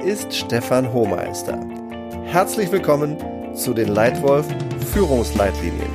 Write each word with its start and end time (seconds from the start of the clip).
Ist 0.00 0.34
Stefan 0.34 0.92
Hohmeister. 0.92 1.60
Herzlich 2.24 2.72
willkommen 2.72 3.16
zu 3.54 3.74
den 3.74 3.88
Leitwolf 3.88 4.46
Führungsleitlinien. 4.92 5.90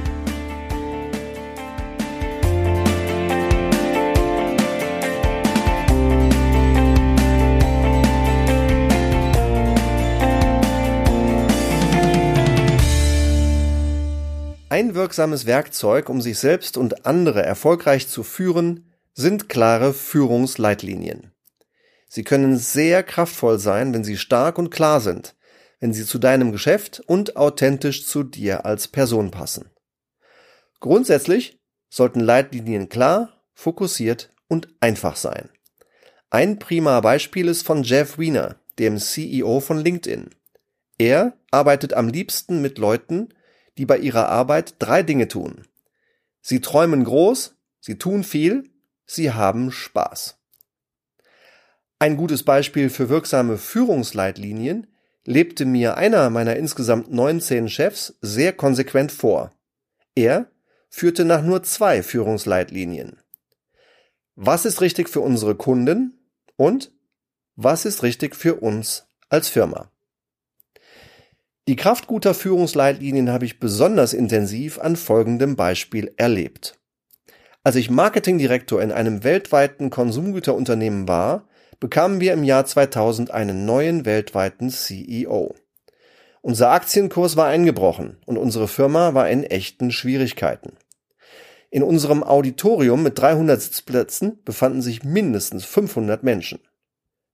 Ein 14.70 14.96
wirksames 14.96 15.46
Werkzeug, 15.46 16.08
um 16.10 16.22
sich 16.22 16.38
selbst 16.40 16.78
und 16.78 17.06
andere 17.06 17.44
erfolgreich 17.44 18.08
zu 18.08 18.24
führen, 18.24 18.94
sind 19.14 19.50
klare 19.50 19.94
Führungsleitlinien. 19.94 21.32
Sie 22.08 22.24
können 22.24 22.58
sehr 22.58 23.04
kraftvoll 23.04 23.60
sein, 23.60 23.94
wenn 23.94 24.04
sie 24.04 24.18
stark 24.18 24.58
und 24.58 24.70
klar 24.70 25.02
sind, 25.02 25.36
wenn 25.80 25.94
sie 25.94 26.06
zu 26.06 26.20
deinem 26.20 26.52
Geschäft 26.52 27.02
und 27.06 27.36
authentisch 27.36 28.06
zu 28.06 28.24
dir 28.24 28.66
als 28.66 28.88
Person 28.88 29.32
passen. 29.32 29.70
Grundsätzlich 30.80 31.60
sollten 31.90 32.20
Leitlinien 32.20 32.90
klar, 32.90 33.42
fokussiert 33.54 34.34
und 34.48 34.68
einfach 34.80 35.16
sein. 35.16 35.50
Ein 36.30 36.60
prima 36.60 37.00
Beispiel 37.02 37.48
ist 37.48 37.66
von 37.66 37.84
Jeff 37.84 38.18
Wiener, 38.18 38.58
dem 38.80 38.98
CEO 38.98 39.60
von 39.60 39.80
LinkedIn. 39.80 40.30
Er 40.98 41.38
arbeitet 41.52 41.94
am 41.94 42.08
liebsten 42.08 42.62
mit 42.62 42.78
Leuten, 42.78 43.30
die 43.78 43.86
bei 43.86 43.98
ihrer 43.98 44.28
Arbeit 44.30 44.76
drei 44.80 45.04
Dinge 45.04 45.28
tun. 45.28 45.66
Sie 46.42 46.62
träumen 46.62 47.04
groß, 47.04 47.56
sie 47.80 47.98
tun 47.98 48.24
viel, 48.24 48.70
sie 49.06 49.32
haben 49.32 49.72
Spaß. 49.72 50.37
Ein 52.00 52.16
gutes 52.16 52.44
Beispiel 52.44 52.92
für 52.92 53.10
wirksame 53.10 53.58
Führungsleitlinien 53.58 54.88
lebte 55.26 55.66
mir 55.66 55.98
einer 55.98 56.30
meiner 56.30 56.56
insgesamt 56.56 57.12
19 57.12 57.70
Chefs 57.70 58.18
sehr 58.22 58.54
konsequent 58.54 59.12
vor. 59.12 59.52
Er 60.16 60.52
führte 60.90 61.26
nach 61.26 61.42
nur 61.42 61.64
zwei 61.64 62.04
Führungsleitlinien. 62.04 63.18
Was 64.36 64.66
ist 64.66 64.82
richtig 64.82 65.10
für 65.10 65.22
unsere 65.22 65.56
Kunden 65.56 66.20
und 66.56 66.92
was 67.56 67.86
ist 67.86 68.04
richtig 68.04 68.36
für 68.36 68.56
uns 68.56 69.08
als 69.30 69.50
Firma? 69.50 69.92
Die 71.68 71.76
Kraft 71.76 72.06
guter 72.06 72.36
Führungsleitlinien 72.36 73.32
habe 73.32 73.46
ich 73.46 73.60
besonders 73.60 74.14
intensiv 74.14 74.78
an 74.78 74.96
folgendem 74.96 75.56
Beispiel 75.56 76.14
erlebt. 76.16 76.80
Als 77.64 77.76
ich 77.76 77.90
Marketingdirektor 77.90 78.82
in 78.82 78.92
einem 78.92 79.24
weltweiten 79.24 79.90
Konsumgüterunternehmen 79.90 81.08
war, 81.08 81.47
bekamen 81.80 82.20
wir 82.20 82.34
im 82.34 82.44
Jahr 82.44 82.66
2000 82.66 83.32
einen 83.32 83.66
neuen 83.66 84.06
weltweiten 84.06 84.70
CEO. 84.70 85.56
Unser 86.42 86.72
Aktienkurs 86.72 87.36
war 87.36 87.48
eingebrochen 87.48 88.18
und 88.26 88.38
unsere 88.38 88.68
Firma 88.68 89.14
war 89.14 89.30
in 89.30 89.44
echten 89.44 89.92
Schwierigkeiten. 89.92 90.74
In 91.70 91.84
unserem 91.84 92.24
Auditorium 92.24 93.04
mit 93.04 93.20
300 93.20 93.62
Sitzplätzen 93.62 94.42
befanden 94.44 94.82
sich 94.82 95.04
mindestens 95.04 95.66
500 95.66 96.24
Menschen. 96.24 96.60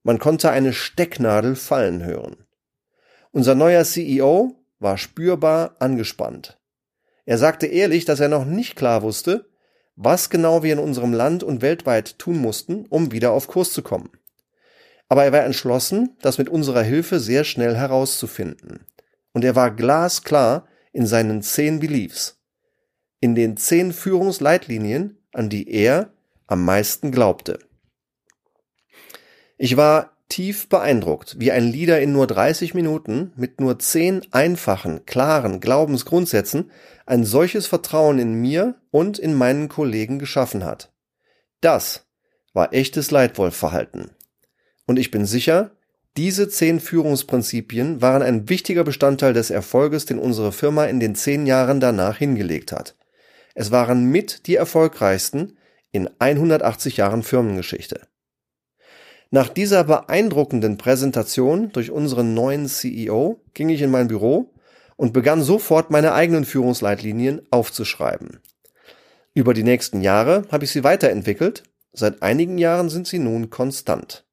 Man 0.02 0.19
konnte 0.19 0.49
eine 0.52 0.73
Stecknadel 0.73 1.55
fallen 1.55 2.03
hören. 2.03 2.45
Unser 3.31 3.55
neuer 3.55 3.83
CEO 3.83 4.55
war 4.80 4.97
spürbar 4.97 5.75
angespannt. 5.80 6.59
Er 7.25 7.38
sagte 7.38 7.67
ehrlich, 7.67 8.03
dass 8.03 8.19
er 8.19 8.27
noch 8.27 8.45
nicht 8.45 8.75
klar 8.75 9.03
wusste, 9.03 9.49
was 9.95 10.30
genau 10.30 10.64
wir 10.64 10.73
in 10.73 10.80
unserem 10.80 11.14
Land 11.14 11.44
und 11.44 11.61
weltweit 11.61 12.17
tun 12.17 12.39
mussten, 12.39 12.86
um 12.88 13.11
wieder 13.11 13.31
auf 13.31 13.47
Kurs 13.47 13.71
zu 13.71 13.83
kommen 13.83 14.09
aber 15.14 15.25
er 15.25 15.31
war 15.31 15.44
entschlossen, 15.44 16.17
das 16.23 16.39
mit 16.39 16.49
unserer 16.49 16.82
Hilfe 16.82 17.20
sehr 17.20 17.43
schnell 17.43 17.76
herauszufinden. 17.76 18.88
Und 19.32 19.45
er 19.45 19.55
war 19.55 19.70
glasklar 19.70 20.67
in 20.92 21.05
seinen 21.05 21.43
zehn 21.43 21.80
Beliefs, 21.80 22.42
in 23.20 23.36
den 23.36 23.55
zehn 23.55 23.93
Führungsleitlinien, 23.93 25.20
an 25.32 25.49
die 25.49 25.71
er 25.71 26.11
am 26.48 26.65
meisten 26.65 27.11
glaubte. 27.11 27.60
Ich 29.60 29.77
war 29.77 30.17
tief 30.30 30.67
beeindruckt, 30.67 31.39
wie 31.39 31.52
ein 31.52 31.67
Leader 31.67 32.02
in 32.02 32.11
nur 32.11 32.26
30 32.26 32.73
Minuten 32.73 33.33
mit 33.36 33.61
nur 33.61 33.77
zehn 33.77 34.26
einfachen, 34.32 35.05
klaren 35.05 35.59
Glaubensgrundsätzen 35.59 36.71
ein 37.05 37.23
solches 37.23 37.67
Vertrauen 37.67 38.17
in 38.17 38.33
mir 38.33 38.82
und 38.89 39.20
in 39.20 39.36
meinen 39.36 39.70
Kollegen 39.70 40.17
geschaffen 40.17 40.65
hat. 40.65 40.92
Das 41.61 42.08
war 42.52 42.73
echtes 42.73 43.11
Leitwolfverhalten. 43.11 44.15
Und 44.86 44.99
ich 44.99 45.11
bin 45.11 45.26
sicher, 45.26 45.71
diese 46.16 46.48
zehn 46.48 46.80
Führungsprinzipien 46.80 48.02
waren 48.02 48.21
ein 48.21 48.48
wichtiger 48.49 48.83
Bestandteil 48.83 49.33
des 49.33 49.49
Erfolges, 49.49 50.05
den 50.05 50.20
unsere 50.20 50.52
Firma 50.52 50.86
in 50.86 50.99
den 50.99 51.16
zehn 51.16 51.48
Jahren 51.48 51.80
danach 51.80 52.17
hingelegt 52.17 52.71
hat. 52.71 52.95
Es 53.55 53.71
waren 53.71 54.05
mit 54.05 54.48
die 54.48 54.55
erfolgreichsten 54.55 55.58
in 55.92 56.10
180 56.20 56.98
Jahren 56.98 57.23
Firmengeschichte. 57.23 58.02
Nach 59.32 59.49
dieser 59.49 59.83
beeindruckenden 59.83 60.77
Präsentation 60.77 61.71
durch 61.71 61.89
unseren 61.89 62.36
neuen 62.36 62.67
CEO 62.67 63.42
ging 63.55 63.70
ich 63.70 63.82
in 63.82 63.89
mein 63.89 64.08
Büro 64.08 64.54
und 64.95 65.14
begann 65.14 65.42
sofort 65.42 65.89
meine 65.89 66.14
eigenen 66.14 66.45
Führungsleitlinien 66.45 67.42
aufzuschreiben. 67.50 68.42
Über 69.33 69.55
die 69.55 69.64
nächsten 69.64 70.02
Jahre 70.02 70.44
habe 70.52 70.65
ich 70.65 70.71
sie 70.71 70.83
weiterentwickelt, 70.83 71.64
seit 71.94 72.21
einigen 72.21 72.60
Jahren 72.60 72.89
sind 72.89 73.08
sie 73.08 73.17
nun 73.17 73.50
konstant. 73.50 74.26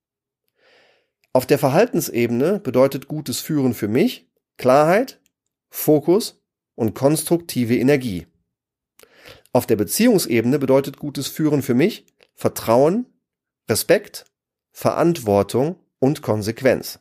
Auf 1.33 1.47
der 1.47 1.59
Verhaltensebene 1.59 2.59
bedeutet 2.59 3.07
gutes 3.07 3.41
Führen 3.41 3.73
für 3.73 3.87
mich 3.87 4.29
Klarheit, 4.57 5.21
Fokus 5.69 6.43
und 6.75 6.95
konstruktive 6.95 7.77
Energie. 7.77 8.27
Auf 9.53 9.67
der 9.67 9.77
Beziehungsebene 9.77 10.59
bedeutet 10.59 10.99
gutes 10.99 11.29
Führen 11.29 11.63
für 11.63 11.75
mich 11.75 12.07
Vertrauen, 12.35 13.07
Respekt, 13.69 14.25
Verantwortung 14.73 15.77
und 16.01 16.23
Konsequenz. 16.23 16.99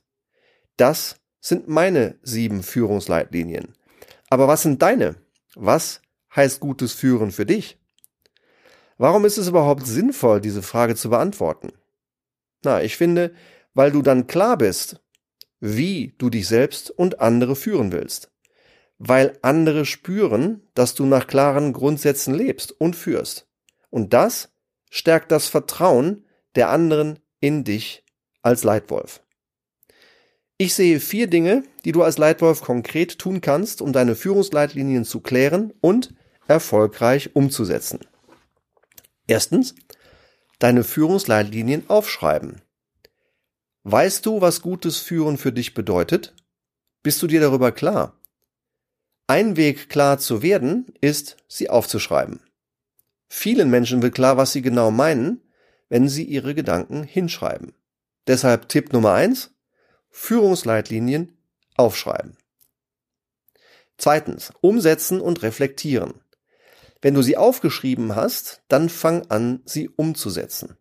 Das 0.78 1.16
sind 1.40 1.68
meine 1.68 2.20
sieben 2.22 2.62
Führungsleitlinien. 2.62 3.76
Aber 4.30 4.48
was 4.48 4.62
sind 4.62 4.82
deine? 4.82 5.16
Was 5.56 6.02
heißt 6.36 6.60
gutes 6.60 6.94
Führen 6.94 7.32
für 7.32 7.46
dich? 7.46 7.80
Warum 8.98 9.26
ist 9.26 9.38
es 9.38 9.48
überhaupt 9.48 9.88
sinnvoll, 9.88 10.42
diese 10.42 10.62
Frage 10.62 10.96
zu 10.96 11.10
beantworten? 11.10 11.72
Na, 12.64 12.84
ich 12.84 12.98
finde, 12.98 13.34
weil 13.74 13.92
du 13.92 14.02
dann 14.02 14.28
klar 14.28 14.58
bist, 14.58 15.02
wie 15.60 16.16
du 16.18 16.30
dich 16.30 16.48
selbst 16.48 16.90
und 16.92 17.20
andere 17.20 17.56
führen 17.56 17.92
willst. 17.92 18.32
Weil 18.98 19.38
andere 19.42 19.86
spüren, 19.86 20.68
dass 20.74 20.96
du 20.96 21.06
nach 21.06 21.28
klaren 21.28 21.74
Grundsätzen 21.74 22.34
lebst 22.34 22.72
und 22.72 22.96
führst. 22.96 23.48
Und 23.90 24.14
das 24.14 24.52
stärkt 24.90 25.32
das 25.32 25.48
Vertrauen 25.48 26.26
der 26.56 26.70
anderen 26.70 27.20
in 27.40 27.64
dich 27.64 28.04
als 28.42 28.64
Leitwolf. 28.64 29.22
Ich 30.58 30.74
sehe 30.74 31.00
vier 31.00 31.28
Dinge, 31.28 31.64
die 31.86 31.94
du 31.94 32.04
als 32.04 32.18
Leitwolf 32.18 32.62
konkret 32.62 33.18
tun 33.18 33.40
kannst, 33.40 33.82
um 33.82 33.94
deine 33.94 34.16
Führungsleitlinien 34.16 35.06
zu 35.06 35.22
klären 35.22 35.74
und 35.80 36.14
erfolgreich 36.48 37.34
umzusetzen. 37.34 38.00
Erstens, 39.28 39.76
deine 40.58 40.84
Führungsleitlinien 40.84 41.90
aufschreiben. 41.90 42.62
Weißt 43.92 44.28
du, 44.28 44.40
was 44.40 44.62
gutes 44.62 45.00
Führen 45.00 45.40
für 45.40 45.52
dich 45.52 45.74
bedeutet? 45.74 46.36
Bist 47.02 47.24
du 47.24 47.26
dir 47.26 47.40
darüber 47.40 47.72
klar? 47.72 48.22
Ein 49.26 49.58
Weg 49.58 49.90
klar 49.90 50.20
zu 50.20 50.44
werden, 50.44 50.94
ist, 51.02 51.38
sie 51.48 51.72
aufzuschreiben. 51.72 52.40
Vielen 53.30 53.72
Menschen 53.72 54.04
wird 54.04 54.14
klar, 54.14 54.38
was 54.38 54.52
sie 54.52 54.62
genau 54.62 54.92
meinen, 54.92 55.42
wenn 55.88 56.08
sie 56.08 56.24
ihre 56.24 56.54
Gedanken 56.54 57.02
hinschreiben. 57.02 57.74
Deshalb 58.28 58.70
Tipp 58.70 58.94
Nummer 58.94 59.14
eins: 59.14 59.56
Führungsleitlinien 60.12 61.36
aufschreiben. 61.76 62.38
Zweitens, 63.98 64.54
umsetzen 64.62 65.20
und 65.20 65.42
reflektieren. 65.42 66.22
Wenn 67.02 67.16
du 67.16 67.24
sie 67.24 67.38
aufgeschrieben 67.38 68.16
hast, 68.16 68.62
dann 68.68 68.88
fang 68.88 69.26
an, 69.32 69.64
sie 69.66 69.90
umzusetzen. 69.90 70.78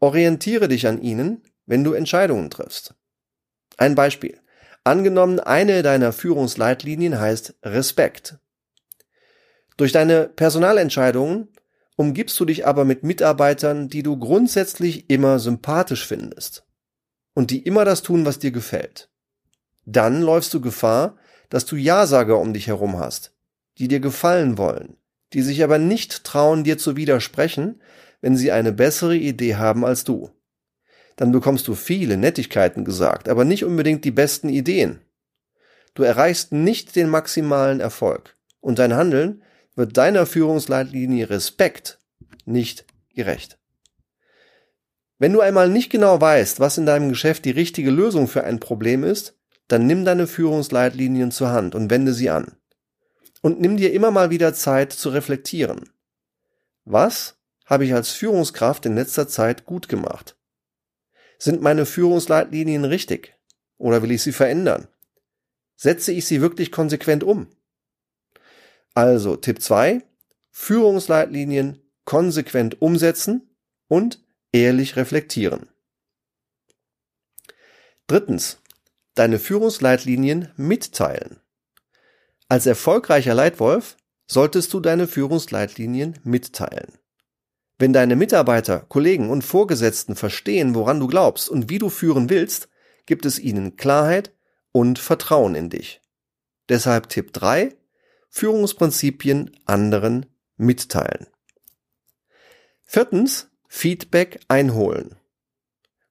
Orientiere 0.00 0.68
dich 0.68 0.86
an 0.86 1.00
ihnen, 1.00 1.42
wenn 1.66 1.84
du 1.84 1.92
Entscheidungen 1.92 2.50
triffst. 2.50 2.94
Ein 3.76 3.94
Beispiel. 3.94 4.40
Angenommen, 4.84 5.40
eine 5.40 5.82
deiner 5.82 6.12
Führungsleitlinien 6.12 7.18
heißt 7.18 7.56
Respekt. 7.64 8.38
Durch 9.76 9.92
deine 9.92 10.28
Personalentscheidungen 10.28 11.48
umgibst 11.96 12.38
du 12.38 12.44
dich 12.44 12.66
aber 12.66 12.84
mit 12.84 13.02
Mitarbeitern, 13.02 13.88
die 13.88 14.02
du 14.02 14.16
grundsätzlich 14.18 15.10
immer 15.10 15.38
sympathisch 15.38 16.06
findest 16.06 16.64
und 17.34 17.50
die 17.50 17.62
immer 17.62 17.84
das 17.84 18.02
tun, 18.02 18.24
was 18.24 18.38
dir 18.38 18.52
gefällt. 18.52 19.10
Dann 19.84 20.22
läufst 20.22 20.54
du 20.54 20.60
Gefahr, 20.60 21.16
dass 21.48 21.66
du 21.66 21.76
Ja-Sager 21.76 22.38
um 22.38 22.52
dich 22.52 22.66
herum 22.66 22.98
hast, 22.98 23.34
die 23.78 23.88
dir 23.88 24.00
gefallen 24.00 24.58
wollen, 24.58 24.96
die 25.32 25.42
sich 25.42 25.62
aber 25.62 25.78
nicht 25.78 26.24
trauen, 26.24 26.64
dir 26.64 26.78
zu 26.78 26.96
widersprechen, 26.96 27.82
wenn 28.20 28.36
sie 28.36 28.52
eine 28.52 28.72
bessere 28.72 29.16
Idee 29.16 29.56
haben 29.56 29.84
als 29.84 30.04
du. 30.04 30.30
Dann 31.16 31.32
bekommst 31.32 31.66
du 31.66 31.74
viele 31.74 32.16
Nettigkeiten 32.16 32.84
gesagt, 32.84 33.28
aber 33.28 33.44
nicht 33.44 33.64
unbedingt 33.64 34.04
die 34.04 34.10
besten 34.10 34.48
Ideen. 34.48 35.00
Du 35.94 36.02
erreichst 36.02 36.52
nicht 36.52 36.94
den 36.94 37.08
maximalen 37.08 37.80
Erfolg 37.80 38.36
und 38.60 38.78
dein 38.78 38.94
Handeln 38.94 39.42
wird 39.74 39.96
deiner 39.96 40.26
Führungsleitlinie 40.26 41.30
Respekt 41.30 41.98
nicht 42.44 42.84
gerecht. 43.14 43.58
Wenn 45.18 45.32
du 45.32 45.40
einmal 45.40 45.70
nicht 45.70 45.90
genau 45.90 46.20
weißt, 46.20 46.60
was 46.60 46.76
in 46.76 46.84
deinem 46.84 47.08
Geschäft 47.08 47.46
die 47.46 47.50
richtige 47.50 47.90
Lösung 47.90 48.28
für 48.28 48.44
ein 48.44 48.60
Problem 48.60 49.02
ist, 49.02 49.34
dann 49.68 49.86
nimm 49.86 50.04
deine 50.04 50.26
Führungsleitlinien 50.26 51.30
zur 51.30 51.50
Hand 51.50 51.74
und 51.74 51.90
wende 51.90 52.12
sie 52.12 52.30
an. 52.30 52.52
Und 53.40 53.60
nimm 53.60 53.76
dir 53.76 53.92
immer 53.92 54.10
mal 54.10 54.30
wieder 54.30 54.52
Zeit 54.54 54.92
zu 54.92 55.08
reflektieren. 55.08 55.88
Was 56.84 57.38
habe 57.64 57.84
ich 57.84 57.94
als 57.94 58.10
Führungskraft 58.10 58.86
in 58.86 58.94
letzter 58.94 59.28
Zeit 59.28 59.64
gut 59.64 59.88
gemacht? 59.88 60.36
Sind 61.38 61.62
meine 61.62 61.86
Führungsleitlinien 61.86 62.84
richtig? 62.84 63.34
Oder 63.78 64.02
will 64.02 64.10
ich 64.10 64.22
sie 64.22 64.32
verändern? 64.32 64.88
Setze 65.76 66.12
ich 66.12 66.26
sie 66.26 66.40
wirklich 66.40 66.72
konsequent 66.72 67.22
um? 67.22 67.48
Also 68.94 69.36
Tipp 69.36 69.60
2, 69.60 70.02
Führungsleitlinien 70.50 71.82
konsequent 72.06 72.80
umsetzen 72.80 73.50
und 73.88 74.24
ehrlich 74.52 74.96
reflektieren. 74.96 75.68
Drittens, 78.06 78.58
deine 79.14 79.38
Führungsleitlinien 79.38 80.52
mitteilen. 80.56 81.40
Als 82.48 82.64
erfolgreicher 82.64 83.34
Leitwolf 83.34 83.96
solltest 84.26 84.72
du 84.72 84.80
deine 84.80 85.08
Führungsleitlinien 85.08 86.18
mitteilen. 86.22 86.98
Wenn 87.78 87.92
deine 87.92 88.16
Mitarbeiter, 88.16 88.80
Kollegen 88.88 89.28
und 89.28 89.42
Vorgesetzten 89.42 90.16
verstehen, 90.16 90.74
woran 90.74 90.98
du 90.98 91.06
glaubst 91.06 91.50
und 91.50 91.68
wie 91.68 91.78
du 91.78 91.90
führen 91.90 92.30
willst, 92.30 92.68
gibt 93.04 93.26
es 93.26 93.38
ihnen 93.38 93.76
Klarheit 93.76 94.32
und 94.72 94.98
Vertrauen 94.98 95.54
in 95.54 95.68
dich. 95.68 96.00
Deshalb 96.68 97.08
Tipp 97.08 97.32
3, 97.32 97.76
Führungsprinzipien 98.30 99.50
anderen 99.66 100.26
mitteilen. 100.56 101.26
Viertens, 102.84 103.48
Feedback 103.68 104.40
einholen. 104.48 105.16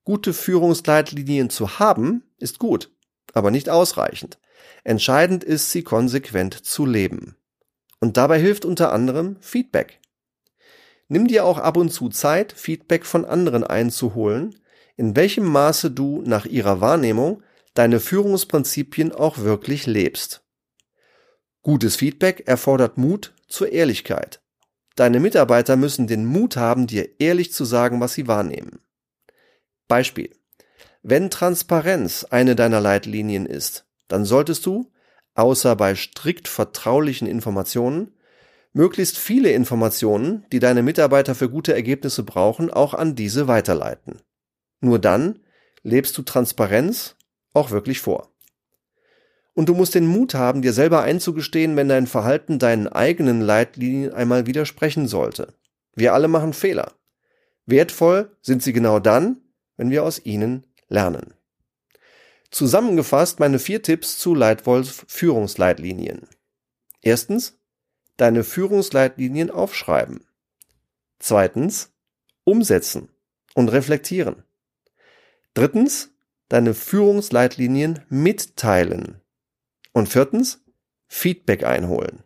Gute 0.04 0.34
Führungsleitlinien 0.34 1.50
zu 1.50 1.80
haben, 1.80 2.24
ist 2.38 2.60
gut, 2.60 2.92
aber 3.34 3.50
nicht 3.50 3.70
ausreichend. 3.70 4.38
Entscheidend 4.84 5.44
ist, 5.44 5.72
sie 5.72 5.84
konsequent 5.84 6.54
zu 6.54 6.86
leben. 6.86 7.38
Und 8.00 8.18
dabei 8.18 8.40
hilft 8.40 8.66
unter 8.66 8.94
anderem 8.94 9.38
Feedback. 9.42 10.00
Nimm 11.08 11.28
dir 11.28 11.46
auch 11.46 11.58
ab 11.58 11.78
und 11.78 11.92
zu 11.92 12.10
Zeit, 12.10 12.52
Feedback 12.54 13.06
von 13.06 13.26
anderen 13.26 13.64
einzuholen, 13.64 14.60
in 14.98 15.16
welchem 15.16 15.46
Maße 15.46 15.92
du 15.92 16.22
nach 16.26 16.46
ihrer 16.46 16.82
Wahrnehmung 16.82 17.44
deine 17.74 18.00
Führungsprinzipien 18.00 19.12
auch 19.12 19.40
wirklich 19.40 19.86
lebst. 19.86 20.44
Gutes 21.62 21.98
Feedback 21.98 22.48
erfordert 22.48 22.98
Mut 22.98 23.34
zur 23.48 23.72
Ehrlichkeit. 23.72 24.42
Deine 24.96 25.20
Mitarbeiter 25.20 25.76
müssen 25.76 26.08
den 26.08 26.26
Mut 26.26 26.56
haben, 26.56 26.88
dir 26.88 27.20
ehrlich 27.20 27.52
zu 27.52 27.66
sagen, 27.66 28.00
was 28.00 28.14
sie 28.14 28.28
wahrnehmen. 28.28 28.80
Beispiel. 29.88 30.36
Wenn 31.04 31.30
Transparenz 31.30 32.24
eine 32.24 32.56
deiner 32.56 32.82
Leitlinien 32.82 33.46
ist, 33.46 33.86
dann 34.08 34.26
solltest 34.26 34.66
du, 34.66 34.92
außer 35.36 35.76
bei 35.76 35.96
strikt 35.96 36.48
vertraulichen 36.48 37.28
Informationen, 37.28 38.15
möglichst 38.76 39.18
viele 39.18 39.52
Informationen, 39.52 40.46
die 40.52 40.60
deine 40.60 40.84
Mitarbeiter 40.84 41.34
für 41.34 41.50
gute 41.50 41.74
Ergebnisse 41.74 42.24
brauchen, 42.24 42.70
auch 42.70 42.94
an 42.94 43.16
diese 43.16 43.48
weiterleiten. 43.48 44.22
Nur 44.82 45.00
dann 45.00 45.40
lebst 45.82 46.18
du 46.18 46.24
Transparenz 46.24 47.16
auch 47.54 47.72
wirklich 47.72 48.02
vor. 48.02 48.34
Und 49.54 49.70
du 49.70 49.74
musst 49.74 49.96
den 49.96 50.06
Mut 50.06 50.34
haben, 50.34 50.62
dir 50.62 50.74
selber 50.74 51.04
einzugestehen, 51.04 51.78
wenn 51.78 51.88
dein 51.88 52.06
Verhalten 52.06 52.60
deinen 52.60 52.90
eigenen 52.90 53.40
Leitlinien 53.40 54.14
einmal 54.14 54.46
widersprechen 54.46 55.08
sollte. 55.08 55.54
Wir 55.96 56.14
alle 56.14 56.28
machen 56.28 56.52
Fehler. 56.52 56.92
Wertvoll 57.66 58.36
sind 58.42 58.62
sie 58.62 58.74
genau 58.74 59.00
dann, 59.00 59.38
wenn 59.78 59.90
wir 59.90 60.04
aus 60.04 60.26
ihnen 60.26 60.68
lernen. 60.90 61.34
Zusammengefasst 62.52 63.40
meine 63.40 63.58
vier 63.58 63.82
Tipps 63.82 64.18
zu 64.18 64.36
Leitwolf 64.36 65.06
Führungsleitlinien. 65.08 66.28
Erstens, 67.02 67.58
deine 68.18 68.44
Führungsleitlinien 68.44 69.52
aufschreiben. 69.52 70.26
Zweitens, 71.20 71.94
umsetzen 72.44 73.10
und 73.54 73.70
reflektieren. 73.70 74.44
Drittens, 75.54 76.12
deine 76.50 76.74
Führungsleitlinien 76.74 78.06
mitteilen. 78.10 79.22
Und 79.94 80.10
viertens, 80.10 80.64
Feedback 81.08 81.64
einholen. 81.64 82.24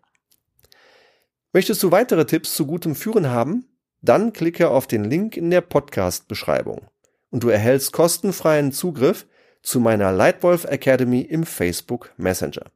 Möchtest 1.53 1.81
du 1.83 1.92
weitere 1.92 2.25
Tipps 2.25 2.56
zu 2.56 2.65
gutem 2.65 2.95
Führen 2.95 3.30
haben? 3.30 3.65
Dann 4.01 4.33
klicke 4.33 4.69
auf 4.69 4.88
den 4.88 5.03
Link 5.03 5.35
in 5.35 5.50
der 5.50 5.62
Podcast-Beschreibung 5.62 6.88
und 7.30 7.44
du 7.44 7.50
erhältst 7.50 7.92
kostenfreien 7.92 8.71
Zugriff 8.71 9.27
zu 9.62 9.80
meiner 9.80 10.12
Lightwolf 10.12 10.65
Academy 10.65 11.21
im 11.21 11.45
Facebook 11.45 12.13
Messenger. 12.18 12.71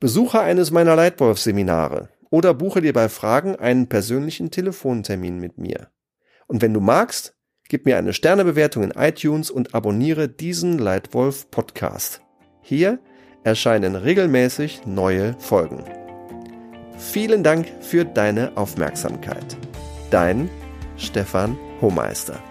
Besuche 0.00 0.40
eines 0.40 0.70
meiner 0.70 0.96
Lightwolf 0.96 1.38
Seminare 1.38 2.08
oder 2.30 2.54
buche 2.54 2.80
dir 2.80 2.94
bei 2.94 3.10
Fragen 3.10 3.56
einen 3.56 3.86
persönlichen 3.86 4.50
Telefontermin 4.50 5.38
mit 5.38 5.58
mir. 5.58 5.88
Und 6.46 6.62
wenn 6.62 6.72
du 6.72 6.80
magst, 6.80 7.34
gib 7.68 7.84
mir 7.84 7.98
eine 7.98 8.14
Sternebewertung 8.14 8.82
in 8.82 8.92
iTunes 8.92 9.50
und 9.50 9.74
abonniere 9.74 10.26
diesen 10.28 10.78
Lightwolf 10.78 11.50
Podcast. 11.50 12.22
Hier 12.62 12.98
erscheinen 13.44 13.94
regelmäßig 13.94 14.86
neue 14.86 15.38
Folgen. 15.38 15.84
Vielen 16.96 17.42
Dank 17.42 17.70
für 17.80 18.06
deine 18.06 18.56
Aufmerksamkeit. 18.56 19.58
Dein 20.10 20.48
Stefan 20.96 21.58
Hohmeister. 21.82 22.42